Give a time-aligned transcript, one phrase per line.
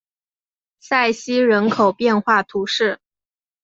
[0.79, 2.99] 塞西人口变化图示